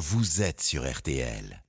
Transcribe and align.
vous 0.00 0.40
êtes 0.40 0.62
sur 0.62 0.90
RTL. 0.90 1.62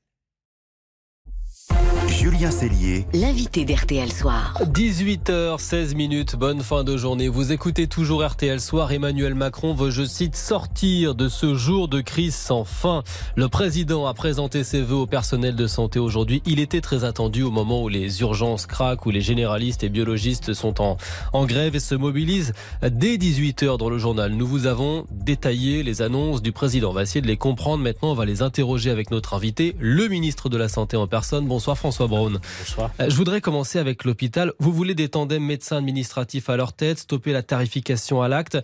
Julien 2.21 2.51
Cellier, 2.51 3.07
l'invité 3.13 3.65
d'RTL 3.65 4.11
Soir. 4.11 4.53
18h16 4.61 5.95
minutes, 5.95 6.35
bonne 6.35 6.61
fin 6.61 6.83
de 6.83 6.95
journée. 6.95 7.27
Vous 7.27 7.51
écoutez 7.51 7.87
toujours 7.87 8.23
RTL 8.23 8.61
Soir. 8.61 8.91
Emmanuel 8.91 9.33
Macron 9.33 9.73
veut, 9.73 9.89
je 9.89 10.03
cite, 10.03 10.35
sortir 10.35 11.15
de 11.15 11.27
ce 11.27 11.55
jour 11.55 11.87
de 11.87 11.99
crise 11.99 12.35
sans 12.35 12.63
fin. 12.63 13.01
Le 13.35 13.47
président 13.47 14.05
a 14.05 14.13
présenté 14.13 14.63
ses 14.63 14.83
voeux 14.83 14.97
au 14.97 15.07
personnel 15.07 15.55
de 15.55 15.65
santé 15.65 15.97
aujourd'hui. 15.97 16.43
Il 16.45 16.59
était 16.59 16.79
très 16.79 17.05
attendu 17.05 17.41
au 17.41 17.49
moment 17.49 17.81
où 17.81 17.89
les 17.89 18.21
urgences 18.21 18.67
craquent, 18.67 19.07
où 19.07 19.09
les 19.09 19.21
généralistes 19.21 19.83
et 19.83 19.89
biologistes 19.89 20.53
sont 20.53 20.79
en, 20.79 20.97
en 21.33 21.47
grève 21.47 21.75
et 21.75 21.79
se 21.79 21.95
mobilisent. 21.95 22.53
Dès 22.83 23.17
18h 23.17 23.79
dans 23.79 23.89
le 23.89 23.97
journal, 23.97 24.33
nous 24.33 24.45
vous 24.45 24.67
avons 24.67 25.07
détaillé 25.09 25.81
les 25.81 26.03
annonces 26.03 26.43
du 26.43 26.51
président. 26.51 26.91
On 26.91 26.93
va 26.93 27.01
essayer 27.01 27.21
de 27.21 27.27
les 27.27 27.37
comprendre 27.37 27.81
maintenant. 27.83 28.11
On 28.11 28.13
va 28.13 28.25
les 28.25 28.43
interroger 28.43 28.91
avec 28.91 29.09
notre 29.09 29.33
invité, 29.33 29.75
le 29.79 30.07
ministre 30.07 30.49
de 30.49 30.57
la 30.59 30.69
Santé 30.69 30.97
en 30.97 31.07
personne. 31.07 31.47
Bonsoir 31.47 31.79
François 31.79 32.10
Bonsoir. 32.19 32.91
Euh, 32.99 33.09
Je 33.09 33.15
voudrais 33.15 33.41
commencer 33.41 33.79
avec 33.79 34.03
l'hôpital. 34.03 34.53
Vous 34.59 34.71
voulez 34.73 34.95
des 34.95 35.09
tandems 35.09 35.43
médecins 35.43 35.77
administratifs 35.77 36.49
à 36.49 36.57
leur 36.57 36.73
tête, 36.73 36.99
stopper 36.99 37.31
la 37.33 37.41
tarification 37.43 38.21
à 38.21 38.27
l'acte. 38.27 38.57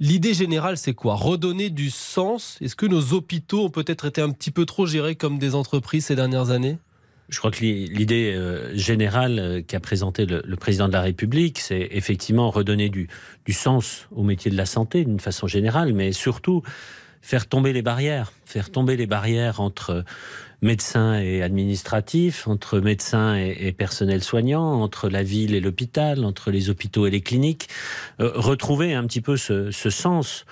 L'idée 0.00 0.34
générale, 0.34 0.78
c'est 0.78 0.94
quoi? 0.94 1.14
Redonner 1.14 1.70
du 1.70 1.90
sens? 1.90 2.58
Est-ce 2.60 2.74
que 2.76 2.86
nos 2.86 3.12
hôpitaux 3.12 3.64
ont 3.66 3.70
peut-être 3.70 4.06
été 4.06 4.20
un 4.20 4.30
petit 4.30 4.50
peu 4.50 4.64
trop 4.66 4.86
gérés 4.86 5.14
comme 5.16 5.38
des 5.38 5.54
entreprises 5.54 6.06
ces 6.06 6.16
dernières 6.16 6.50
années? 6.50 6.78
Je 7.28 7.38
crois 7.38 7.50
que 7.50 7.60
l'i- 7.60 7.86
l'idée 7.86 8.34
euh, 8.34 8.76
générale 8.76 9.38
euh, 9.38 9.62
qu'a 9.62 9.80
présentée 9.80 10.26
le, 10.26 10.42
le 10.44 10.56
président 10.56 10.88
de 10.88 10.92
la 10.92 11.00
République, 11.00 11.60
c'est 11.60 11.88
effectivement 11.92 12.50
redonner 12.50 12.88
du, 12.88 13.08
du 13.46 13.52
sens 13.52 14.08
au 14.10 14.22
métier 14.22 14.50
de 14.50 14.56
la 14.56 14.66
santé 14.66 15.04
d'une 15.04 15.20
façon 15.20 15.46
générale, 15.46 15.92
mais 15.94 16.12
surtout 16.12 16.62
faire 17.22 17.48
tomber 17.48 17.72
les 17.72 17.82
barrières, 17.82 18.32
faire 18.44 18.70
tomber 18.70 18.96
les 18.96 19.06
barrières 19.06 19.60
entre 19.60 20.04
médecins 20.62 21.18
et 21.20 21.42
administratifs, 21.42 22.48
entre 22.48 22.78
médecins 22.80 23.36
et, 23.36 23.56
et 23.60 23.72
personnel 23.72 24.22
soignant, 24.22 24.80
entre 24.80 25.08
la 25.08 25.22
ville 25.22 25.54
et 25.54 25.60
l'hôpital, 25.60 26.24
entre 26.24 26.50
les 26.50 26.70
hôpitaux 26.70 27.06
et 27.06 27.10
les 27.10 27.20
cliniques, 27.20 27.68
Euh, 28.20 28.30
retrouver 28.34 28.94
un 28.94 29.04
petit 29.06 29.20
peu 29.20 29.36
ce, 29.36 29.70
ce 29.70 29.90
sens 29.90 30.44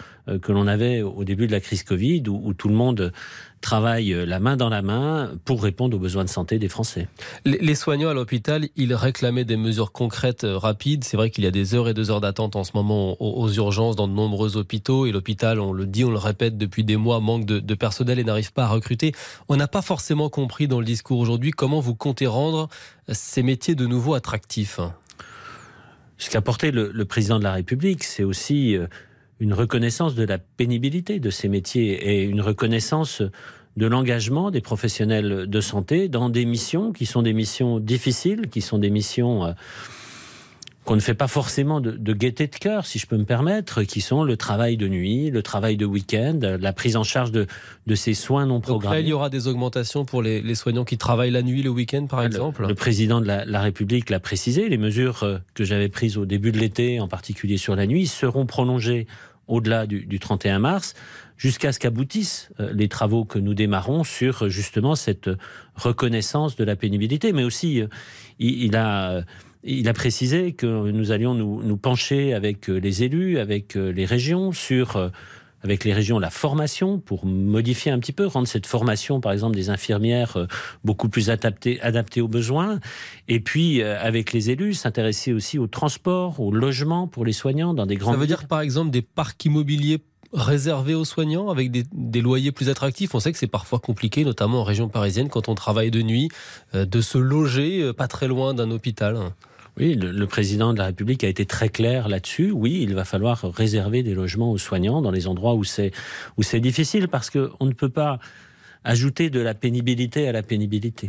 que 0.42 0.52
l'on 0.52 0.66
avait 0.66 1.02
au 1.02 1.24
début 1.24 1.46
de 1.46 1.52
la 1.52 1.60
crise 1.60 1.82
Covid, 1.82 2.24
où, 2.28 2.40
où 2.44 2.54
tout 2.54 2.68
le 2.68 2.74
monde 2.74 3.12
travaille 3.60 4.12
euh, 4.12 4.24
la 4.24 4.40
main 4.40 4.56
dans 4.56 4.68
la 4.68 4.82
main 4.82 5.32
pour 5.44 5.62
répondre 5.62 5.96
aux 5.96 6.00
besoins 6.00 6.24
de 6.24 6.30
santé 6.30 6.58
des 6.58 6.68
Français. 6.68 7.08
Les 7.44 7.74
soignants 7.74 8.08
à 8.08 8.14
l'hôpital, 8.14 8.68
ils 8.76 8.94
réclamaient 8.94 9.44
des 9.44 9.56
mesures 9.56 9.92
concrètes, 9.92 10.44
euh, 10.44 10.56
rapides. 10.56 11.04
C'est 11.04 11.16
vrai 11.16 11.30
qu'il 11.30 11.44
y 11.44 11.46
a 11.46 11.50
des 11.50 11.74
heures 11.74 11.88
et 11.88 11.94
des 11.94 12.10
heures 12.10 12.20
d'attente 12.20 12.56
en 12.56 12.64
ce 12.64 12.72
moment 12.74 13.16
aux, 13.20 13.42
aux 13.42 13.52
urgences 13.52 13.96
dans 13.96 14.08
de 14.08 14.12
nombreux 14.12 14.56
hôpitaux. 14.56 15.06
Et 15.06 15.12
l'hôpital, 15.12 15.60
on 15.60 15.72
le 15.72 15.86
dit, 15.86 16.04
on 16.04 16.10
le 16.10 16.18
répète 16.18 16.56
depuis 16.56 16.84
des 16.84 16.96
mois, 16.96 17.20
manque 17.20 17.44
de, 17.44 17.60
de 17.60 17.74
personnel 17.74 18.18
et 18.18 18.24
n'arrive 18.24 18.52
pas 18.52 18.64
à 18.64 18.68
recruter. 18.68 19.12
On 19.48 19.56
n'a 19.56 19.68
pas 19.68 19.82
forcément 19.82 20.28
compris 20.28 20.68
dans 20.68 20.80
le 20.80 20.86
discours 20.86 21.18
aujourd'hui 21.18 21.50
comment 21.50 21.80
vous 21.80 21.94
comptez 21.94 22.26
rendre 22.26 22.68
ces 23.08 23.42
métiers 23.42 23.74
de 23.74 23.86
nouveau 23.86 24.14
attractifs. 24.14 24.80
Ce 26.18 26.28
qu'a 26.28 26.42
porté 26.42 26.70
le, 26.70 26.91
le 26.92 27.04
président 27.04 27.38
de 27.38 27.44
la 27.44 27.52
République, 27.52 28.04
c'est 28.04 28.24
aussi 28.24 28.76
euh, 28.76 28.86
une 29.41 29.55
reconnaissance 29.55 30.14
de 30.14 30.24
la 30.24 30.38
pénibilité 30.38 31.19
de 31.19 31.30
ces 31.30 31.48
métiers 31.48 31.92
et 32.12 32.24
une 32.24 32.41
reconnaissance 32.41 33.22
de 33.77 33.86
l'engagement 33.86 34.50
des 34.50 34.60
professionnels 34.60 35.47
de 35.48 35.60
santé 35.60 36.08
dans 36.08 36.28
des 36.28 36.44
missions 36.44 36.92
qui 36.92 37.06
sont 37.06 37.22
des 37.22 37.32
missions 37.32 37.78
difficiles, 37.80 38.48
qui 38.50 38.60
sont 38.60 38.78
des 38.78 38.91
missions 38.91 39.44
euh, 39.44 39.52
qu'on 40.84 40.97
ne 40.97 41.00
fait 41.00 41.14
pas 41.14 41.28
forcément 41.28 41.80
de, 41.80 41.92
de 41.92 42.12
gaieté 42.14 42.47
de 42.48 42.56
cœur, 42.56 42.84
si 42.86 42.98
je 42.98 43.06
peux 43.06 43.16
me 43.19 43.24
permettre, 43.24 43.82
qui 43.84 44.00
sont 44.00 44.24
le 44.24 44.36
travail 44.36 44.77
de 44.77 44.88
nuit, 44.88 45.30
le 45.30 45.42
travail 45.42 45.77
de 45.77 45.84
week-end, 45.86 46.38
la 46.42 46.72
prise 46.72 46.97
en 46.97 47.04
charge 47.04 47.30
de, 47.30 47.47
de 47.86 47.94
ces 47.94 48.14
soins 48.14 48.44
non 48.47 48.54
Donc 48.54 48.62
là, 48.64 48.69
programmés. 48.72 49.00
il 49.02 49.08
y 49.08 49.12
aura 49.12 49.28
des 49.30 49.47
augmentations 49.47 50.04
pour 50.04 50.20
les, 50.22 50.41
les 50.42 50.54
soignants 50.54 50.84
qui 50.84 50.97
travaillent 50.98 51.30
la 51.30 51.42
nuit, 51.42 51.62
le 51.62 51.70
week-end, 51.70 52.06
par 52.06 52.20
Le- 52.20 52.27
exemple. 52.27 52.66
Le, 52.66 52.75
président 52.75 53.20
de 53.20 53.27
la, 53.27 53.44
la 53.44 53.60
République 53.60 54.10
l'a 54.10 54.20
précisé, 54.20 54.69
les 54.69 54.78
mesures 54.78 55.22
euh, 55.22 55.38
que 55.54 55.64
j'avais 55.64 55.88
prises 55.91 56.16
au 56.16 56.25
début 56.25 56.50
de 56.50 56.59
l'été, 56.59 56.98
en 56.98 57.09
particulier 57.09 57.59
sur 57.59 57.76
la 57.76 57.87
nuit, 57.87 58.06
seront 58.06 58.47
prolongées 58.47 59.06
au-delà 59.50 59.87
du, 59.87 60.06
du 60.06 60.19
31 60.19 60.61
mars, 60.61 60.94
jusqu'à 61.37 61.72
ce 61.72 61.78
qu'aboutissent 61.78 62.50
euh, 62.61 62.71
les 62.72 62.88
travaux 62.88 63.25
que 63.25 63.38
nous 63.38 63.55
démarrons 63.55 64.05
sur 64.05 64.44
euh, 64.44 64.49
justement 64.49 64.94
cette 64.94 65.28
euh, 65.28 65.37
reconnaissance 65.75 66.55
de 66.56 66.65
la 66.65 66.77
pénibilité. 66.77 67.33
Mais 67.33 67.44
aussi, 67.44 67.83
il, 68.38 68.77
a... 68.77 69.25
précisé 69.94 70.53
que 70.53 70.66
nous 70.66 71.12
allions 71.12 71.34
nous, 71.34 71.77
pencher 71.77 72.34
avec 72.34 72.69
les 72.69 73.03
élus, 73.03 73.38
avec 73.38 73.75
les 73.75 74.05
régions, 74.05 74.53
sur 74.53 75.11
avec 75.62 75.84
les 75.84 75.93
régions 75.93 76.19
la 76.19 76.31
formation 76.31 76.98
pour 76.98 77.26
modifier 77.26 77.93
un 77.93 77.98
petit 77.98 78.12
peu, 78.12 78.26
rendre 78.26 78.48
cette 78.48 78.66
formation, 78.66 79.21
par 79.21 79.32
exemple, 79.32 79.56
des 79.56 79.71
infirmières 79.71 80.37
euh, 80.37 80.47
beaucoup 80.84 81.09
plus 81.09 81.31
adaptée, 81.31 81.81
adaptée 81.82 82.21
aux 82.21 82.28
besoins. 82.28 82.81
Et 83.28 83.41
puis, 83.41 83.82
euh, 83.82 84.00
avec 84.00 84.32
les 84.32 84.50
élus, 84.50 84.75
s'intéresser 84.75 85.32
aussi 85.32 85.59
au 85.59 85.66
transport, 85.66 86.41
au 86.41 86.53
logement 86.53 87.06
pour 87.06 87.25
les 87.25 87.32
soignants 87.32 87.75
dans 87.75 87.87
des 87.87 87.97
grandes 87.97 88.15
Ça 88.15 88.20
veut 88.20 88.26
dire 88.26 88.47
par 88.47 88.60
exemple 88.60 88.91
des 88.91 89.03
parcs 89.03 89.44
immobiliers 89.44 90.00
réservés 90.32 90.94
aux 90.94 91.04
soignants 91.04 91.50
avec 91.50 91.70
des, 91.70 91.84
des 91.93 92.20
loyers 92.20 92.53
plus 92.53 92.69
attractifs? 92.69 93.15
On 93.15 93.20
sait 93.20 93.32
que 93.32 93.38
c'est 93.38 93.47
parfois 93.47 93.78
compliqué, 93.78 94.25
notamment 94.25 94.60
en 94.60 94.65
région 94.65 94.88
parisienne, 94.88 95.28
quand 95.28 95.49
on 95.49 95.54
travaille 95.54 95.91
de 95.91 96.03
nuit, 96.03 96.28
euh, 96.75 96.84
de 96.84 97.00
se 97.00 97.19
loger 97.19 97.82
euh, 97.82 97.93
pas 97.93 98.09
très 98.09 98.28
loin 98.28 98.54
d'un 98.54 98.70
hôpital. 98.70 99.19
Oui, 99.80 99.94
le, 99.94 100.12
le 100.12 100.26
président 100.26 100.74
de 100.74 100.78
la 100.78 100.86
République 100.86 101.24
a 101.24 101.28
été 101.28 101.46
très 101.46 101.70
clair 101.70 102.08
là-dessus. 102.08 102.50
Oui, 102.50 102.80
il 102.82 102.94
va 102.94 103.06
falloir 103.06 103.41
réserver 103.54 104.02
des 104.02 104.14
logements 104.14 104.52
aux 104.52 104.58
soignants 104.58 105.00
dans 105.00 105.10
les 105.10 105.26
endroits 105.26 105.54
où 105.54 105.64
c'est 105.64 105.91
où 106.36 106.42
c'est 106.42 106.60
difficile 106.60 107.08
parce 107.08 107.30
que 107.30 107.50
on 107.60 107.66
ne 107.66 107.72
peut 107.72 107.88
pas 107.88 108.20
ajouter 108.84 109.30
de 109.30 109.40
la 109.40 109.54
pénibilité 109.54 110.28
à 110.28 110.32
la 110.32 110.42
pénibilité. 110.42 111.08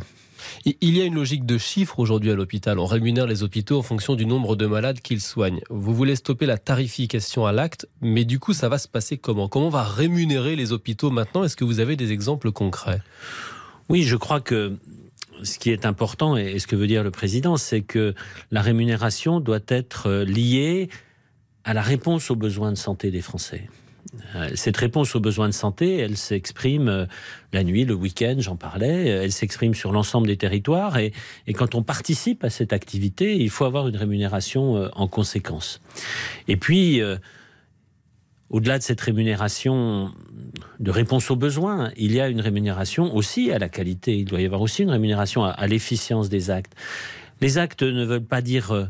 Il 0.65 0.97
y 0.97 1.01
a 1.01 1.05
une 1.05 1.15
logique 1.15 1.45
de 1.45 1.57
chiffres 1.57 1.99
aujourd'hui 1.99 2.31
à 2.31 2.35
l'hôpital. 2.35 2.79
On 2.79 2.85
rémunère 2.85 3.27
les 3.27 3.43
hôpitaux 3.43 3.77
en 3.77 3.81
fonction 3.83 4.15
du 4.15 4.25
nombre 4.25 4.55
de 4.55 4.65
malades 4.65 4.99
qu'ils 4.99 5.21
soignent. 5.21 5.61
Vous 5.69 5.93
voulez 5.93 6.15
stopper 6.15 6.45
la 6.47 6.57
tarification 6.57 7.45
à 7.45 7.51
l'acte, 7.51 7.87
mais 8.01 8.25
du 8.25 8.39
coup, 8.39 8.53
ça 8.53 8.67
va 8.67 8.77
se 8.77 8.87
passer 8.87 9.17
comment? 9.17 9.47
Comment 9.47 9.67
on 9.67 9.69
va 9.69 9.83
rémunérer 9.83 10.55
les 10.55 10.71
hôpitaux 10.71 11.11
maintenant? 11.11 11.43
Est-ce 11.43 11.55
que 11.55 11.63
vous 11.63 11.79
avez 11.79 11.95
des 11.95 12.11
exemples 12.11 12.51
concrets? 12.51 13.01
Oui, 13.87 14.03
je 14.03 14.15
crois 14.15 14.41
que 14.41 14.77
ce 15.43 15.59
qui 15.59 15.71
est 15.71 15.85
important 15.85 16.37
et 16.37 16.59
ce 16.59 16.67
que 16.67 16.75
veut 16.75 16.87
dire 16.87 17.03
le 17.03 17.11
président, 17.11 17.57
c'est 17.57 17.81
que 17.81 18.13
la 18.51 18.61
rémunération 18.61 19.39
doit 19.39 19.59
être 19.67 20.07
euh, 20.07 20.25
liée 20.25 20.89
à 21.63 21.73
la 21.73 21.81
réponse 21.81 22.31
aux 22.31 22.35
besoins 22.35 22.71
de 22.71 22.77
santé 22.77 23.11
des 23.11 23.21
Français. 23.21 23.69
Euh, 24.35 24.49
Cette 24.55 24.77
réponse 24.77 25.15
aux 25.15 25.19
besoins 25.19 25.47
de 25.47 25.53
santé, 25.53 25.97
elle 25.97 26.17
s'exprime 26.17 26.87
euh, 26.87 27.05
la 27.53 27.63
nuit, 27.63 27.85
le 27.85 27.93
week-end, 27.93 28.35
j'en 28.39 28.55
parlais, 28.55 29.07
elle 29.07 29.31
s'exprime 29.31 29.75
sur 29.75 29.91
l'ensemble 29.91 30.27
des 30.27 30.37
territoires 30.37 30.97
et, 30.97 31.13
quand 31.53 31.75
on 31.75 31.83
participe 31.83 32.43
à 32.43 32.49
cette 32.49 32.73
activité, 32.73 33.35
il 33.35 33.49
faut 33.49 33.65
avoir 33.65 33.87
une 33.87 33.97
rémunération 33.97 34.89
en 34.93 35.07
conséquence. 35.07 35.81
Et 36.47 36.57
puis, 36.57 37.01
au-delà 38.51 38.77
de 38.77 38.83
cette 38.83 39.01
rémunération 39.01 40.11
de 40.79 40.91
réponse 40.91 41.31
aux 41.31 41.37
besoins, 41.37 41.91
il 41.95 42.11
y 42.13 42.19
a 42.19 42.27
une 42.27 42.41
rémunération 42.41 43.15
aussi 43.15 43.51
à 43.51 43.59
la 43.59 43.69
qualité. 43.69 44.17
Il 44.17 44.25
doit 44.25 44.41
y 44.41 44.45
avoir 44.45 44.61
aussi 44.61 44.83
une 44.83 44.89
rémunération 44.89 45.43
à, 45.43 45.67
l'efficience 45.67 46.27
des 46.27 46.51
actes. 46.51 46.73
Les 47.39 47.57
actes 47.57 47.81
ne 47.81 48.05
veulent 48.05 48.25
pas 48.25 48.41
dire 48.41 48.71
euh, 48.71 48.85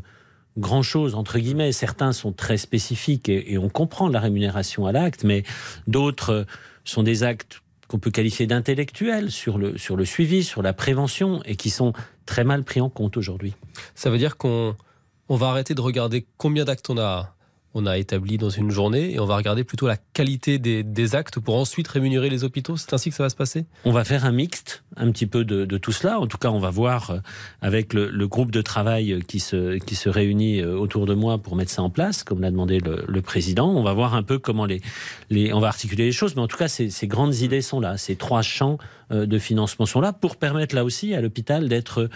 grand-chose, 0.58 1.14
entre 1.14 1.38
guillemets. 1.38 1.70
Certains 1.70 2.12
sont 2.12 2.32
très 2.32 2.56
spécifiques 2.56 3.28
et, 3.28 3.52
et 3.52 3.58
on 3.58 3.68
comprend 3.68 4.08
la 4.08 4.18
rémunération 4.18 4.86
à 4.86 4.92
l'acte, 4.92 5.22
mais 5.22 5.44
d'autres 5.86 6.30
euh, 6.30 6.44
sont 6.84 7.04
des 7.04 7.22
actes 7.22 7.62
qu'on 7.86 8.00
peut 8.00 8.10
qualifier 8.10 8.46
d'intellectuels 8.48 9.30
sur 9.30 9.58
le, 9.58 9.78
sur 9.78 9.96
le 9.96 10.04
suivi, 10.04 10.42
sur 10.42 10.62
la 10.62 10.72
prévention, 10.72 11.40
et 11.44 11.54
qui 11.54 11.70
sont 11.70 11.92
très 12.26 12.42
mal 12.42 12.64
pris 12.64 12.80
en 12.80 12.88
compte 12.88 13.16
aujourd'hui. 13.16 13.54
Ça 13.94 14.10
veut 14.10 14.18
dire 14.18 14.36
qu'on 14.38 14.74
on 15.28 15.36
va 15.36 15.48
arrêter 15.48 15.74
de 15.74 15.80
regarder 15.80 16.26
combien 16.36 16.64
d'actes 16.64 16.90
on 16.90 16.98
a, 16.98 17.36
on 17.74 17.86
a 17.86 17.98
établi 17.98 18.38
dans 18.38 18.50
une 18.50 18.70
journée 18.70 19.12
et 19.12 19.20
on 19.20 19.24
va 19.24 19.36
regarder 19.36 19.64
plutôt 19.64 19.86
la 19.86 19.96
qualité 19.96 20.58
des, 20.58 21.14
actes 21.14 21.40
pour 21.40 21.56
ensuite 21.56 21.88
rémunérer 21.88 22.30
les 22.30 22.44
hôpitaux. 22.44 22.76
C'est 22.76 22.92
ainsi 22.92 23.10
que 23.10 23.16
ça 23.16 23.22
va 23.22 23.28
se 23.28 23.36
passer? 23.36 23.66
On 23.84 23.92
va 23.92 24.04
faire 24.04 24.24
un 24.24 24.32
mixte, 24.32 24.84
un 24.96 25.10
petit 25.10 25.26
peu 25.26 25.44
de, 25.44 25.78
tout 25.78 25.92
cela. 25.92 26.20
En 26.20 26.26
tout 26.26 26.38
cas, 26.38 26.50
on 26.50 26.58
va 26.58 26.70
voir 26.70 27.10
euh, 27.10 27.18
avec 27.60 27.92
le, 27.92 28.26
groupe 28.26 28.50
de 28.50 28.62
travail 28.62 29.22
qui 29.26 29.40
se, 29.40 30.08
réunit 30.08 30.60
euh, 30.60 30.76
autour 30.76 31.06
de 31.06 31.14
moi 31.14 31.38
pour 31.38 31.56
mettre 31.56 31.70
ça 31.70 31.82
en 31.82 31.90
place, 31.90 32.22
comme 32.22 32.40
l'a 32.40 32.50
demandé 32.50 32.78
le, 32.78 33.22
président. 33.22 33.70
On 33.70 33.82
va 33.82 33.92
voir 33.92 34.14
un 34.14 34.22
peu 34.22 34.38
comment 34.38 34.66
on 35.30 35.60
va 35.60 35.68
articuler 35.68 36.04
les 36.04 36.12
choses. 36.12 36.34
Mais 36.36 36.42
en 36.42 36.48
tout 36.48 36.58
cas, 36.58 36.68
ces, 36.68 36.90
ces 36.90 37.06
grandes 37.06 37.36
idées 37.36 37.62
sont 37.62 37.80
là. 37.80 37.96
Ces 37.96 38.16
trois 38.16 38.42
champs 38.42 38.78
euh, 39.12 39.26
de 39.26 39.38
financement 39.38 39.86
sont 39.86 40.00
là 40.00 40.12
pour 40.12 40.36
permettre 40.36 40.74
là 40.74 40.84
aussi 40.84 41.14
à 41.14 41.20
l'hôpital 41.20 41.68
d'être 41.68 42.08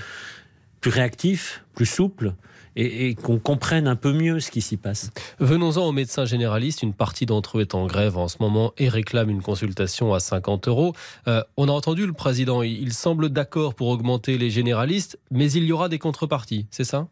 plus 0.80 0.90
réactif, 0.90 1.64
plus 1.74 1.86
souple 1.86 2.34
et, 2.76 3.14
qu'on 3.14 3.38
comprenne 3.38 3.88
un 3.88 3.96
peu 3.96 4.12
mieux 4.12 4.40
ce 4.40 4.50
qui 4.50 4.60
s'y 4.60 4.76
passe. 4.76 5.10
Venons-en 5.40 5.86
aux 5.86 5.92
médecins 5.92 6.24
généralistes. 6.24 6.82
Une 6.82 6.94
partie 6.94 7.26
d'entre 7.26 7.58
eux 7.58 7.62
est 7.62 7.74
en 7.74 7.86
grève 7.86 8.18
en 8.18 8.28
ce 8.28 8.36
moment 8.40 8.72
et 8.78 8.88
réclame 8.88 9.30
une 9.30 9.42
consultation 9.42 10.14
à 10.14 10.20
50 10.20 10.68
euros. 10.68 10.92
Euh, 11.28 11.42
on 11.56 11.68
a 11.68 11.72
entendu 11.72 12.06
le 12.06 12.12
président. 12.12 12.62
Il 12.62 12.92
semble 12.92 13.30
d'accord 13.30 13.74
pour 13.74 13.88
augmenter 13.88 14.38
les 14.38 14.50
généralistes, 14.50 15.18
mais 15.30 15.50
il 15.50 15.64
y 15.64 15.72
aura 15.72 15.88
des 15.88 15.98
contreparties. 15.98 16.66
C'est 16.70 16.84
ça? 16.84 17.08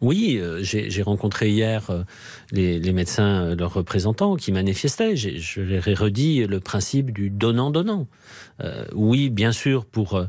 Oui, 0.00 0.38
euh, 0.38 0.60
j'ai 0.62 1.02
rencontré 1.02 1.50
hier 1.50 1.90
euh, 1.90 2.02
les, 2.52 2.92
médecins, 2.92 3.44
euh, 3.44 3.56
leurs 3.56 3.74
représentants, 3.74 4.36
qui 4.36 4.52
manifestaient. 4.52 5.16
Je 5.16 5.60
leur 5.60 5.88
ai 5.88 5.94
redit 5.94 6.46
le 6.46 6.60
principe 6.60 7.12
du 7.12 7.30
donnant-donnant. 7.30 8.06
oui, 8.94 9.30
bien 9.30 9.52
sûr, 9.52 9.84
pour, 9.84 10.20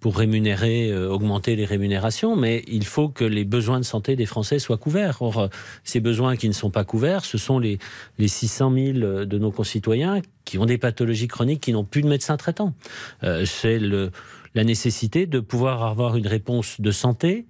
pour 0.00 0.16
rémunérer, 0.16 0.94
augmenter 0.96 1.56
les 1.56 1.64
rémunérations, 1.64 2.36
mais 2.36 2.64
il 2.66 2.84
faut 2.84 3.08
que 3.08 3.24
les 3.24 3.44
besoins 3.44 3.78
de 3.78 3.84
santé 3.84 4.16
des 4.16 4.26
Français 4.26 4.58
soient 4.58 4.76
couverts. 4.76 5.22
Or, 5.22 5.48
ces 5.84 6.00
besoins 6.00 6.36
qui 6.36 6.48
ne 6.48 6.54
sont 6.54 6.70
pas 6.70 6.84
couverts, 6.84 7.24
ce 7.24 7.38
sont 7.38 7.58
les, 7.58 7.78
les 8.18 8.28
600 8.28 8.72
000 8.74 8.98
de 9.24 9.38
nos 9.38 9.50
concitoyens 9.50 10.20
qui 10.44 10.58
ont 10.58 10.66
des 10.66 10.78
pathologies 10.78 11.28
chroniques, 11.28 11.60
qui 11.60 11.72
n'ont 11.72 11.84
plus 11.84 12.02
de 12.02 12.08
médecin 12.08 12.36
traitant. 12.36 12.74
C'est 13.44 13.78
la 13.78 14.64
nécessité 14.64 15.26
de 15.26 15.40
pouvoir 15.40 15.84
avoir 15.84 16.16
une 16.16 16.26
réponse 16.26 16.80
de 16.80 16.90
santé 16.90 17.46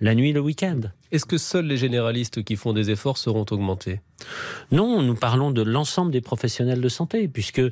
la 0.00 0.14
nuit, 0.14 0.32
le 0.32 0.40
week-end. 0.40 0.80
Est-ce 1.10 1.24
que 1.24 1.38
seuls 1.38 1.66
les 1.66 1.76
généralistes 1.76 2.44
qui 2.44 2.56
font 2.56 2.72
des 2.72 2.90
efforts 2.90 3.18
seront 3.18 3.46
augmentés? 3.50 4.00
Non, 4.70 5.02
nous 5.02 5.14
parlons 5.14 5.50
de 5.50 5.62
l'ensemble 5.62 6.12
des 6.12 6.20
professionnels 6.20 6.80
de 6.80 6.88
santé, 6.88 7.28
puisque 7.28 7.62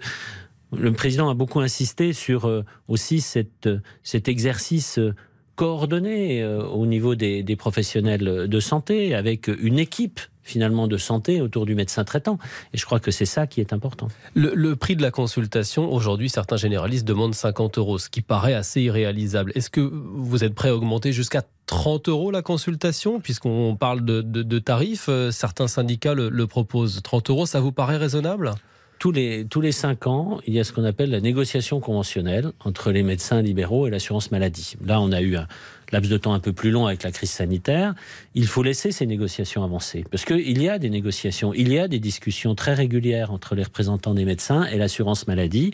le 0.76 0.93
président 0.93 1.28
a 1.28 1.34
beaucoup 1.34 1.61
insisté 1.61 2.12
sur 2.12 2.46
euh, 2.46 2.64
aussi 2.88 3.20
cette, 3.20 3.69
cet 4.02 4.28
exercice 4.28 4.99
euh, 4.99 5.14
coordonné 5.55 6.43
euh, 6.43 6.64
au 6.64 6.87
niveau 6.87 7.14
des, 7.14 7.43
des, 7.43 7.56
professionnels 7.56 8.49
de 8.49 8.61
santé, 8.61 9.14
avec 9.14 9.49
une 9.49 9.78
équipe 9.78 10.20
finalement 10.46 10.87
de 10.87 10.96
santé 10.96 11.40
autour 11.40 11.66
du 11.66 11.75
médecin 11.75 12.04
traitant. 12.04 12.38
Et 12.72 12.78
je 12.78 12.87
crois 12.87 13.00
que 13.00 13.10
c'est 13.10 13.26
ça 13.26 13.46
qui 13.46 13.60
est 13.60 13.72
important. 13.72 14.08
Le, 14.34 14.75
prix 14.75 14.96
de 14.96 15.02
la 15.02 15.10
consultation, 15.10 15.93
aujourd'hui, 15.93 16.31
certains 16.31 16.56
généralistes 16.56 17.06
demandent 17.06 17.34
50 17.34 17.78
euros, 17.78 17.98
ce 17.98 18.08
qui 18.08 18.22
paraît 18.22 18.54
assez 18.54 18.81
irréalisable. 18.82 19.52
Est-ce 19.54 19.70
que 19.70 19.81
vous 19.81 20.44
êtes 20.44 20.54
prêt 20.54 20.69
à 20.69 20.76
augmenter 20.76 21.12
jusqu'à 21.12 21.43
30 21.66 22.08
euros 22.08 22.31
la 22.31 22.43
consultation, 22.43 23.20
puisqu'on 23.20 23.76
parle 23.76 24.04
de, 24.04 24.58
tarifs 24.58 25.08
euh, 25.08 25.31
Certains 25.31 25.66
syndicats 25.66 26.14
le, 26.14 26.28
le 26.28 26.46
proposent? 26.46 27.02
30 27.02 27.31
euros, 27.31 27.46
ça 27.46 27.60
vous 27.60 27.72
paraît 27.72 27.96
raisonnable? 27.96 28.52
Tous 28.98 29.12
les, 29.12 29.44
tous 29.44 29.60
les 29.60 29.72
cinq 29.72 30.06
ans, 30.06 30.40
il 30.46 30.54
y 30.54 30.60
a 30.60 30.64
ce 30.64 30.72
qu'on 30.72 30.84
appelle 30.84 31.10
la 31.10 31.20
négociation 31.20 31.81
conventionnelle 31.81 32.52
entre 32.64 32.90
les 32.90 33.02
médecins 33.02 33.43
libéraux 33.43 33.87
et 33.87 33.90
l'assurance 33.90 34.31
maladie. 34.31 34.75
Là, 34.84 35.00
on 35.00 35.12
a 35.12 35.20
eu 35.20 35.37
un 35.37 35.46
laps 35.93 36.10
de 36.10 36.16
temps 36.16 36.32
un 36.32 36.40
peu 36.40 36.52
plus 36.52 36.70
long 36.70 36.87
avec 36.87 37.02
la 37.02 37.12
crise 37.12 37.31
sanitaire. 37.31 37.94
Il 38.34 38.46
faut 38.46 38.62
laisser 38.62 38.93
ces 38.93 39.06
négociations 39.06 39.62
avancer. 39.62 40.04
Parce 40.10 40.25
qu'il 40.25 40.60
y 40.60 40.69
a 40.69 40.78
des 40.78 40.90
négociations, 40.90 41.52
il 41.54 41.72
y 41.72 41.78
a 41.78 41.88
des 41.88 41.98
discussions 41.98 42.54
très 42.54 42.75
régulières 42.75 43.32
entre 43.32 43.54
les 43.54 43.62
représentants 43.62 44.14
des 44.14 44.25
médecins 44.25 44.64
et 44.64 44.78
l'assurance 44.78 45.26
maladie. 45.26 45.72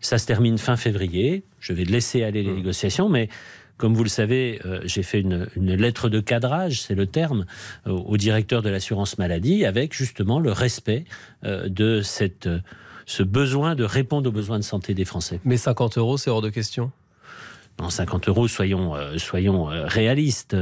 Ça 0.00 0.18
se 0.18 0.26
termine 0.26 0.58
fin 0.58 0.76
février. 0.76 1.44
Je 1.60 1.72
vais 1.72 1.84
laisser 1.84 2.24
aller 2.24 2.42
les 2.42 2.50
mmh. 2.50 2.56
négociations, 2.56 3.08
mais 3.08 3.28
comme 3.76 3.94
vous 3.94 4.04
le 4.04 4.08
savez, 4.08 4.60
euh, 4.64 4.80
j'ai 4.84 5.02
fait 5.02 5.20
une, 5.20 5.48
lettre 5.56 6.08
de 6.08 6.20
cadrage, 6.20 6.82
c'est 6.82 6.94
le 6.94 7.06
terme, 7.06 7.46
euh, 7.86 7.90
au 7.90 8.16
directeur 8.16 8.62
de 8.62 8.68
l'assurance 8.68 9.18
maladie, 9.18 9.64
avec 9.64 9.94
justement 9.94 10.38
le 10.38 10.52
respect 10.52 11.04
euh, 11.44 11.68
de 11.68 12.00
cette, 12.02 12.48
ce 13.06 13.22
besoin 13.22 13.74
de 13.74 13.84
répondre 13.84 14.28
aux 14.28 14.32
besoins 14.32 14.58
de 14.58 14.64
santé 14.64 14.94
des 14.94 15.04
Français. 15.04 15.40
Mais 15.44 15.56
50 15.56 15.98
euros, 15.98 16.16
c'est 16.16 16.30
hors 16.30 16.42
de 16.42 16.50
question? 16.50 16.92
Non, 17.80 17.90
50 17.90 18.28
euros, 18.28 18.48
soyons, 18.48 18.94
soyons 19.16 19.64
réalistes. 19.64 20.56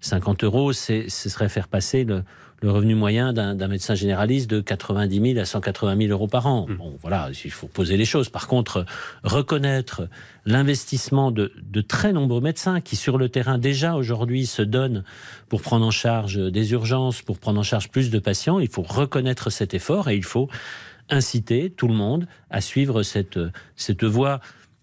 50 0.00 0.44
euros, 0.44 0.72
ce 0.72 1.08
serait 1.08 1.48
faire 1.48 1.68
passer 1.68 2.04
le, 2.04 2.24
le 2.64 2.70
revenu 2.70 2.94
moyen 2.94 3.34
d'un 3.34 3.68
médecin 3.68 3.94
généraliste 3.94 4.48
de 4.48 4.60
90 4.60 5.32
000 5.34 5.38
à 5.38 5.44
180 5.44 5.98
000 5.98 6.10
euros 6.10 6.28
par 6.28 6.46
an. 6.46 6.66
Hmm. 6.66 6.76
Bon, 6.76 6.98
voilà, 7.02 7.28
il 7.44 7.50
faut 7.50 7.66
poser 7.66 7.98
les 7.98 8.06
choses. 8.06 8.30
Par 8.30 8.48
contre, 8.48 8.86
reconnaître 9.22 10.08
l'investissement 10.46 11.30
de, 11.30 11.52
de, 11.62 11.80
très 11.82 12.14
nombreux 12.14 12.40
médecins 12.40 12.80
qui, 12.80 12.96
sur 12.96 13.18
le 13.18 13.28
terrain, 13.28 13.58
déjà 13.58 13.96
aujourd'hui, 13.96 14.46
se 14.46 14.62
donnent 14.62 15.04
pour 15.50 15.60
prendre 15.60 15.84
en 15.84 15.90
charge 15.90 16.38
des 16.38 16.72
urgences, 16.72 17.20
pour 17.20 17.38
prendre 17.38 17.60
en 17.60 17.64
charge 17.64 17.90
plus 17.90 18.10
de 18.10 18.18
patients, 18.18 18.58
il 18.58 18.68
faut 18.68 18.82
reconnaître 18.82 19.50
cet 19.50 19.74
effort 19.74 20.08
et 20.08 20.16
il 20.16 20.24
faut 20.24 20.48
inciter 21.10 21.68
tout 21.68 21.86
le 21.86 21.94
monde 21.94 22.26
à 22.48 22.62
suivre 22.62 23.02
cette, 23.02 23.38
cette 23.76 24.04
voie 24.04 24.40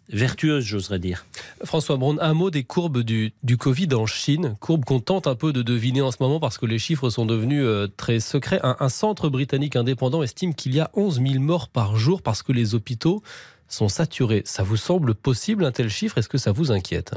vertueuse, 0.10 0.64
j'oserais 0.64 1.00
dire. 1.00 1.26
François 1.64 1.98
Braun, 1.98 2.18
un 2.20 2.34
mot 2.34 2.50
des 2.50 2.64
courbes 2.64 3.02
du, 3.02 3.34
du 3.44 3.58
Covid 3.58 3.94
en 3.94 4.06
Chine, 4.06 4.56
courbes 4.60 4.86
qu'on 4.86 5.00
tente 5.00 5.28
un 5.28 5.36
peu 5.36 5.54
de 5.54 5.62
deviner 5.62 6.02
en 6.02 6.12
ce 6.12 6.18
moment 6.20 6.40
parce 6.40 6.58
que 6.58 6.66
les 6.66 6.80
chiffres 6.80 7.10
sont 7.10 7.26
devenus 7.26 7.64
euh, 7.64 7.88
très 7.96 8.20
secrets. 8.20 8.60
Un, 8.64 8.90
centre 8.90 9.30
britannique 9.30 9.76
indépendant 9.76 10.22
estime 10.22 10.54
qu'il 10.54 10.76
y 10.76 10.80
a 10.80 10.92
11 10.94 11.22
000 11.22 11.40
morts 11.40 11.70
par 11.70 11.96
jour 11.96 12.22
parce 12.22 12.44
que 12.44 12.52
les 12.52 12.76
hôpitaux 12.76 13.24
sont 13.70 13.88
saturés. 13.88 14.44
Ça 14.46 14.64
vous 14.64 14.78
semble 14.78 15.16
possible 15.16 15.64
un 15.64 15.72
tel 15.72 15.90
chiffre? 15.90 16.18
Est-ce 16.18 16.30
que 16.30 16.38
ça 16.38 16.52
vous 16.52 16.72
inquiète? 16.72 17.14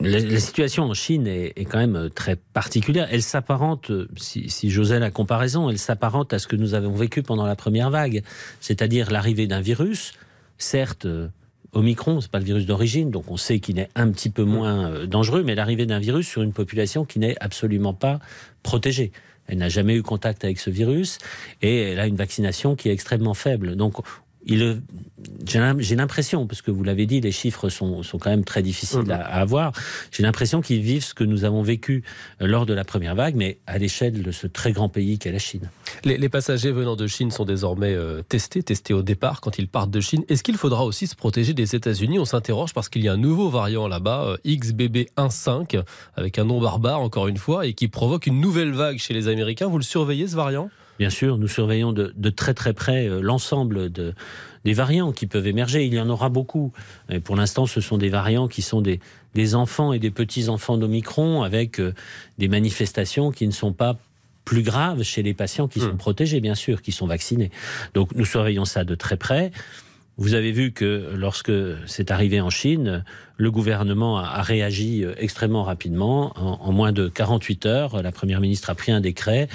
La, 0.00 0.40
situation 0.40 0.84
en 0.84 0.94
Chine 0.94 1.26
est, 1.26 1.66
quand 1.66 1.78
même 1.78 1.96
euh, 1.96 2.08
très 2.08 2.36
particulière. 2.36 3.08
Elle 3.10 3.22
s'apparente, 3.22 3.90
euh, 3.90 4.08
si, 4.16 4.48
si 4.48 4.70
j'osais 4.70 4.98
la 4.98 5.10
comparaison, 5.10 5.68
elle 5.68 5.78
s'apparente 5.78 6.32
à 6.32 6.38
ce 6.38 6.46
que 6.46 6.56
nous 6.56 6.72
avons 6.72 6.94
vécu 6.94 7.22
pendant 7.22 7.44
la 7.44 7.56
première 7.56 7.90
vague, 7.90 8.22
c'est-à-dire 8.60 9.10
l'arrivée 9.10 9.46
d'un 9.46 9.60
virus, 9.60 10.12
certes 10.56 11.06
Omicron, 11.76 12.22
c'est 12.22 12.30
pas 12.30 12.38
le 12.38 12.44
virus 12.44 12.64
d'origine, 12.64 13.10
donc 13.10 13.30
on 13.30 13.36
sait 13.36 13.60
qu'il 13.60 13.78
est 13.78 13.90
un 13.94 14.10
petit 14.10 14.30
peu 14.30 14.44
moins 14.44 14.90
euh, 14.90 15.06
dangereux, 15.06 15.42
mais 15.44 15.54
l'arrivée 15.54 15.84
d'un 15.84 15.98
virus 15.98 16.26
sur 16.26 16.40
une 16.42 16.54
population 16.54 17.04
qui 17.04 17.18
n'est 17.18 17.36
absolument 17.38 17.92
pas 17.92 18.18
protégée. 18.62 19.12
Elle 19.46 19.58
n'a 19.58 19.68
jamais 19.68 19.94
eu 19.94 20.02
contact 20.02 20.42
avec 20.44 20.58
ce 20.58 20.70
virus 20.70 21.18
et 21.60 21.92
elle 21.92 22.00
a 22.00 22.06
une 22.06 22.16
vaccination 22.16 22.76
qui 22.76 22.88
est 22.88 22.92
extrêmement 22.92 23.34
faible. 23.34 23.76
Donc 23.76 23.94
j'ai 24.46 25.96
l'impression, 25.96 26.46
parce 26.46 26.62
que 26.62 26.70
vous 26.70 26.84
l'avez 26.84 27.06
dit, 27.06 27.20
les 27.20 27.32
chiffres 27.32 27.68
sont, 27.68 28.02
quand 28.20 28.30
même 28.30 28.44
très 28.44 28.62
difficiles 28.62 29.00
mhm. 29.00 29.10
à, 29.10 29.24
avoir, 29.24 29.72
j'ai 30.12 30.22
l'impression 30.22 30.60
qu'ils 30.60 30.82
vivent 30.82 31.04
ce 31.04 31.14
que 31.14 31.24
nous 31.24 31.44
avons 31.44 31.62
vécu 31.62 32.04
euh, 32.40 32.46
lors 32.46 32.66
de 32.66 32.72
la 32.72 32.84
première 32.84 33.14
vague, 33.14 33.34
mais 33.34 33.58
à 33.66 33.78
l'échelle 33.78 34.22
de 34.22 34.30
ce 34.30 34.46
très 34.46 34.72
grand 34.72 34.88
pays 34.88 35.18
qu'est 35.18 35.32
la 35.32 35.38
Chine. 35.38 35.70
Les, 36.04 36.28
passagers 36.28 36.70
venant 36.72 36.96
de 36.96 37.06
Chine 37.06 37.30
sont 37.30 37.44
désormais 37.44 37.94
euh, 37.94 38.22
testés, 38.22 38.62
testés 38.62 38.94
au 38.94 39.02
départ 39.02 39.40
quand 39.40 39.58
ils 39.58 39.68
partent 39.68 39.90
de 39.90 40.00
Chine. 40.00 40.24
Est-ce 40.28 40.42
qu'il 40.42 40.56
faudra 40.56 40.84
aussi 40.84 41.06
se 41.06 41.16
protéger 41.16 41.54
des 41.54 41.74
États-Unis? 41.74 42.18
On 42.18 42.24
s'interroge 42.24 42.74
parce 42.74 42.88
qu'il 42.88 43.02
y 43.02 43.08
a 43.08 43.12
un 43.12 43.16
nouveau 43.16 43.48
variant 43.48 43.88
là-bas, 43.88 44.24
euh, 44.24 44.36
XBB1.5, 44.44 45.82
avec 46.16 46.38
un 46.38 46.44
nom 46.44 46.60
barbare 46.60 47.00
encore 47.00 47.28
une 47.28 47.38
fois, 47.38 47.66
et 47.66 47.74
qui 47.74 47.88
provoque 47.88 48.26
une 48.26 48.40
nouvelle 48.40 48.72
vague 48.72 48.98
chez 48.98 49.14
les 49.14 49.28
Américains. 49.28 49.66
Vous 49.66 49.78
le 49.78 49.84
surveillez 49.84 50.28
ce 50.28 50.36
variant? 50.36 50.70
Bien 50.98 51.10
sûr, 51.10 51.38
nous 51.38 51.48
surveillons 51.48 51.92
de, 51.92 52.30
très 52.30 52.54
très 52.54 52.72
près 52.72 53.08
euh, 53.08 53.20
l'ensemble 53.20 53.90
de, 53.90 54.14
des 54.64 54.72
variants 54.72 55.12
qui 55.12 55.26
peuvent 55.26 55.46
émerger. 55.46 55.84
Il 55.84 55.94
y 55.94 56.00
en 56.00 56.08
aura 56.08 56.28
beaucoup. 56.28 56.72
Et 57.08 57.20
pour 57.20 57.36
l'instant, 57.36 57.66
ce 57.66 57.80
sont 57.80 57.98
des 57.98 58.08
variants 58.08 58.48
qui 58.48 58.62
sont 58.62 58.80
des, 58.80 59.00
des 59.34 59.54
enfants 59.54 59.92
et 59.92 59.98
des 59.98 60.10
petits-enfants 60.10 60.78
d'Omicron 60.78 61.42
avec 61.42 61.80
euh, 61.80 61.94
des 62.38 62.48
manifestations 62.48 63.30
qui 63.30 63.46
ne 63.46 63.52
sont 63.52 63.72
pas 63.72 63.96
plus 64.44 64.62
graves 64.62 65.02
chez 65.02 65.22
les 65.22 65.34
patients 65.34 65.68
qui 65.68 65.80
sont 65.80 65.92
hmm. 65.92 65.98
protégés, 65.98 66.40
bien 66.40 66.54
sûr, 66.54 66.80
qui 66.80 66.92
sont 66.92 67.06
vaccinés. 67.06 67.50
Donc 67.94 68.14
nous 68.14 68.24
surveillons 68.24 68.64
ça 68.64 68.84
de 68.84 68.94
très 68.94 69.16
près. 69.16 69.50
Vous 70.18 70.32
avez 70.32 70.50
vu 70.50 70.72
que 70.72 71.12
lorsque 71.14 71.52
c'est 71.86 72.10
arrivé 72.10 72.40
en 72.40 72.48
Chine, 72.48 73.04
le 73.36 73.50
gouvernement 73.50 74.16
a, 74.16 74.40
réagi 74.40 75.04
euh, 75.04 75.12
extrêmement 75.18 75.62
rapidement. 75.62 76.32
En, 76.36 76.72
moins 76.72 76.92
de 76.92 77.08
48 77.08 77.66
heures, 77.66 78.02
la 78.02 78.12
première 78.12 78.40
ministre 78.40 78.70
a 78.70 78.74
pris 78.74 78.92
un 78.92 79.02
décret. 79.02 79.48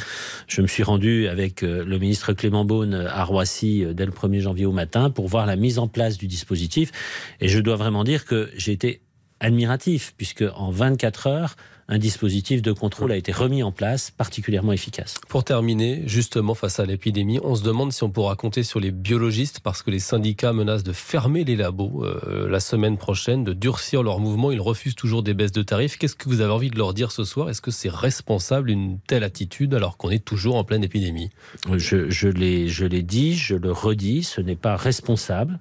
Je 0.47 0.61
me 0.61 0.67
suis 0.67 0.83
rendu 0.83 1.27
avec 1.27 1.63
euh, 1.63 1.83
le 1.83 1.97
ministre 1.97 2.33
Clément 2.33 2.63
Beaune 2.63 2.93
à 2.93 3.23
Roissy 3.23 3.83
euh, 3.83 3.93
dès 3.93 4.05
le 4.05 4.11
1er 4.11 4.41
janvier 4.41 4.67
au 4.67 4.71
matin 4.71 5.09
pour 5.09 5.27
voir 5.27 5.47
la 5.47 5.55
mise 5.55 5.79
en 5.79 5.87
place 5.87 6.19
du 6.19 6.27
dispositif. 6.27 6.91
Et 7.39 7.47
je 7.47 7.59
dois 7.59 7.75
vraiment 7.75 8.03
dire 8.03 8.25
que 8.25 8.51
j'ai 8.55 8.71
été 8.71 9.01
admiratif, 9.39 10.13
puisque 10.15 10.45
en 10.55 10.69
24 10.69 11.25
heures, 11.25 11.55
un 11.91 11.97
dispositif 11.97 12.61
de 12.61 12.71
contrôle 12.71 13.11
a 13.11 13.17
été 13.17 13.33
remis 13.33 13.63
en 13.63 13.73
place, 13.73 14.11
particulièrement 14.11 14.71
efficace. 14.71 15.15
Pour 15.27 15.43
terminer, 15.43 16.03
justement 16.07 16.53
face 16.53 16.79
à 16.79 16.85
l'épidémie, 16.85 17.39
on 17.43 17.53
se 17.53 17.63
demande 17.63 17.91
si 17.91 18.01
on 18.03 18.09
pourra 18.09 18.37
compter 18.37 18.63
sur 18.63 18.79
les 18.79 18.91
biologistes 18.91 19.59
parce 19.59 19.83
que 19.83 19.91
les 19.91 19.99
syndicats 19.99 20.53
menacent 20.53 20.83
de 20.83 20.93
fermer 20.93 21.43
les 21.43 21.57
labos 21.57 22.05
euh, 22.05 22.47
la 22.49 22.61
semaine 22.61 22.97
prochaine, 22.97 23.43
de 23.43 23.51
durcir 23.51 24.03
leurs 24.03 24.19
mouvements. 24.19 24.51
Ils 24.51 24.61
refusent 24.61 24.95
toujours 24.95 25.21
des 25.21 25.33
baisses 25.33 25.51
de 25.51 25.63
tarifs. 25.63 25.97
Qu'est-ce 25.97 26.15
que 26.15 26.29
vous 26.29 26.39
avez 26.39 26.53
envie 26.53 26.69
de 26.69 26.77
leur 26.77 26.93
dire 26.93 27.11
ce 27.11 27.25
soir? 27.25 27.49
Est-ce 27.49 27.61
que 27.61 27.71
c'est 27.71 27.91
responsable 27.91 28.69
une 28.69 28.97
telle 29.05 29.25
attitude 29.25 29.73
alors 29.73 29.97
qu'on 29.97 30.11
est 30.11 30.23
toujours 30.23 30.55
en 30.55 30.63
pleine 30.63 30.85
épidémie? 30.85 31.29
Je, 31.75 32.09
je 32.09 32.29
l'ai 32.29 33.03
dit, 33.03 33.35
je 33.35 33.57
le 33.57 33.73
redis, 33.73 34.23
ce 34.23 34.39
n'est 34.39 34.55
pas 34.55 34.77
responsable. 34.77 35.59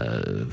Euh, 0.00 0.44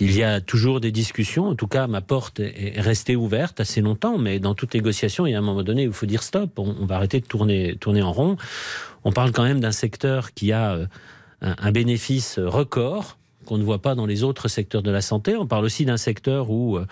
il 0.00 0.16
y 0.16 0.22
a 0.22 0.40
toujours 0.40 0.80
des 0.80 0.92
discussions. 0.92 1.48
En 1.48 1.54
tout 1.54 1.66
cas, 1.66 1.86
ma 1.86 2.00
porte 2.00 2.40
est 2.40 2.80
restée 2.80 3.16
ouverte 3.16 3.60
assez 3.60 3.80
longtemps, 3.80 4.18
mais 4.18 4.38
dans 4.38 4.54
toute 4.54 4.74
négociation, 4.74 5.26
il 5.26 5.32
y 5.32 5.34
a 5.34 5.38
un 5.38 5.42
moment 5.42 5.62
donné 5.62 5.86
où 5.86 5.90
il 5.90 5.94
faut 5.94 6.06
dire 6.06 6.22
stop. 6.22 6.58
On, 6.58 6.86
va 6.86 6.96
arrêter 6.96 7.20
de 7.20 7.26
tourner, 7.26 8.02
en 8.02 8.12
rond. 8.12 8.36
On 9.04 9.12
parle 9.12 9.32
quand 9.32 9.44
même 9.44 9.60
d'un 9.60 9.72
secteur 9.72 10.32
qui 10.32 10.52
a 10.52 10.72
euh, 10.72 10.86
un, 11.40 11.72
bénéfice 11.72 12.38
record 12.38 13.18
qu'on 13.44 13.58
ne 13.58 13.64
voit 13.64 13.82
pas 13.82 13.94
dans 13.94 14.06
les 14.06 14.22
autres 14.22 14.48
secteurs 14.48 14.82
de 14.82 14.90
la 14.90 15.02
santé. 15.02 15.36
On 15.36 15.46
parle 15.46 15.66
aussi 15.66 15.84
d'un 15.84 15.98
secteur 15.98 16.50
où 16.50 16.78
euh, 16.78 16.86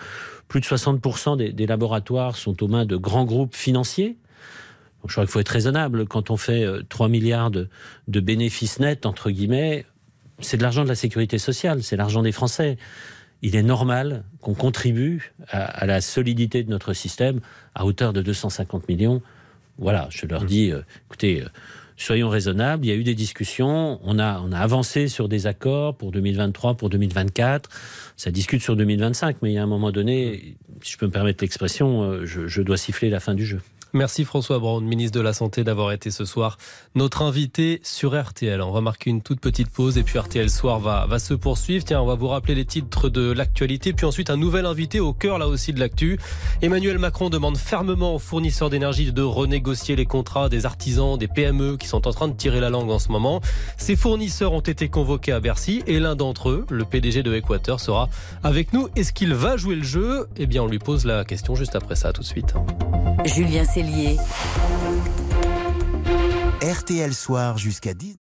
plus 0.47 0.59
de 0.59 0.65
60% 0.65 1.37
des, 1.37 1.65
laboratoires 1.65 2.35
sont 2.35 2.61
aux 2.63 2.67
mains 2.67 2.85
de 2.85 2.95
grands 2.95 3.25
groupes 3.25 3.55
financiers. 3.55 4.17
Je 5.05 5.11
crois 5.11 5.25
qu'il 5.25 5.31
faut 5.31 5.39
être 5.39 5.49
raisonnable. 5.49 6.05
Quand 6.05 6.29
on 6.29 6.37
fait 6.37 6.65
3 6.87 7.09
milliards 7.09 7.51
de 7.51 7.67
bénéfices 8.07 8.79
nets, 8.79 9.05
entre 9.05 9.31
guillemets, 9.31 9.85
c'est 10.39 10.57
de 10.57 10.63
l'argent 10.63 10.83
de 10.83 10.89
la 10.89 10.95
sécurité 10.95 11.37
sociale, 11.37 11.83
c'est 11.83 11.95
l'argent 11.95 12.21
des 12.21 12.31
Français. 12.31 12.77
il 13.41 13.55
est 13.55 13.63
normal 13.63 14.23
qu'on 14.41 14.53
contribue 14.53 15.33
à, 15.49 15.85
la 15.85 16.01
solidité 16.01 16.63
de 16.63 16.69
notre 16.69 16.93
système 16.93 17.41
à 17.75 17.85
hauteur 17.85 18.13
de 18.13 18.21
250 18.21 18.87
millions. 18.87 19.21
Voilà, 19.77 20.07
je 20.11 20.25
leur 20.25 20.45
dis, 20.45 20.71
euh, 20.71 20.81
écoutez, 21.07 21.41
euh, 21.41 21.47
soyons 21.97 22.29
raisonnables. 22.29 22.85
Il 22.85 22.89
y 22.89 22.91
a 22.91 22.95
eu 22.95 23.03
des 23.03 23.15
discussions. 23.15 23.99
On 24.03 24.19
a, 24.19 24.39
on 24.39 24.51
a 24.51 24.59
avancé 24.59 25.07
sur 25.07 25.27
des 25.27 25.47
accords 25.47 25.95
pour 25.95 26.11
2023, 26.11 26.75
pour 26.75 26.89
2024. 26.89 27.69
Ça 28.15 28.31
discute 28.31 28.61
sur 28.61 28.75
2025, 28.75 29.37
mais 29.41 29.51
il 29.51 29.55
y 29.55 29.57
a 29.57 29.63
un 29.63 29.67
moment 29.67 29.91
donné, 29.91 30.55
si 30.81 30.93
je 30.93 30.97
peux 30.97 31.07
me 31.07 31.11
permettre 31.11 31.43
l'expression, 31.43 32.03
euh, 32.03 32.25
je 32.25 32.61
dois 32.61 32.77
siffler 32.77 33.09
la 33.09 33.19
fin 33.19 33.33
du 33.33 33.45
jeu. 33.45 33.61
Merci 33.95 34.25
François 34.25 34.57
Braun, 34.57 34.81
ministre 34.81 35.15
de 35.19 35.23
la 35.23 35.33
Santé, 35.33 35.63
d'avoir 35.63 35.91
été 35.91 36.09
ce 36.09 36.25
soir 36.25 36.57
notre 36.95 37.21
invité 37.21 37.79
sur 37.83 38.19
RTL. 38.19 38.59
On 38.59 38.71
va 38.71 38.81
marquer 38.81 39.11
une 39.11 39.21
toute 39.21 39.39
petite 39.39 39.69
pause 39.69 39.99
et 39.99 40.03
puis 40.03 40.17
RTL 40.17 40.49
Soir 40.49 40.79
va, 40.79 41.05
va 41.05 41.19
se 41.19 41.35
poursuivre. 41.35 41.85
Tiens, 41.85 42.01
on 42.01 42.07
va 42.07 42.15
vous 42.15 42.27
rappeler 42.27 42.55
les 42.55 42.65
titres 42.65 43.09
de 43.09 43.31
l'actualité, 43.31 43.93
puis 43.93 44.07
ensuite 44.07 44.31
un 44.31 44.37
nouvel 44.37 44.65
invité 44.65 44.99
au 44.99 45.13
cœur 45.13 45.37
là 45.37 45.47
aussi 45.47 45.73
de 45.73 45.79
l'actu. 45.79 46.19
Emmanuel 46.63 46.97
Macron 46.97 47.29
demande 47.29 47.55
fermement 47.55 48.15
aux 48.15 48.19
fournisseurs 48.19 48.71
d'énergie 48.71 49.13
de 49.13 49.21
renégocier 49.21 49.95
les 49.95 50.07
contrats 50.07 50.49
des 50.49 50.65
artisans, 50.65 51.15
des 51.15 51.27
PME 51.27 51.77
qui 51.77 51.87
sont 51.87 52.07
en 52.07 52.13
train 52.13 52.27
de 52.27 52.33
tirer 52.33 52.61
la 52.61 52.71
langue 52.71 52.89
en 52.89 52.97
ce 52.97 53.09
moment. 53.09 53.41
Ces 53.77 53.95
fournisseurs 53.95 54.53
ont 54.53 54.59
été 54.61 54.89
convoqués 54.89 55.33
à 55.33 55.39
Bercy 55.39 55.83
et 55.85 55.99
l'un 55.99 56.15
d'entre 56.15 56.49
eux, 56.49 56.65
le 56.71 56.83
PDG 56.85 57.21
de 57.21 57.31
Equateur, 57.35 57.79
sera 57.79 58.09
avec 58.41 58.73
nous. 58.73 58.87
Est-ce 58.95 59.13
qu'il 59.13 59.35
va 59.35 59.55
jouer 59.55 59.75
le 59.75 59.83
jeu? 59.83 60.27
Eh 60.37 60.47
bien, 60.47 60.63
on 60.63 60.67
lui 60.67 60.79
pose 60.79 61.05
la 61.05 61.23
question 61.25 61.53
juste 61.53 61.75
après 61.75 61.95
ça, 61.95 62.11
tout 62.11 62.21
de 62.21 62.25
suite. 62.25 62.55
Julien 63.25 63.63
RTL 66.61 67.13
Soir 67.13 67.57
jusqu'à 67.57 67.93
10. 67.93 68.22